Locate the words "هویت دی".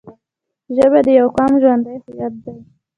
2.03-2.55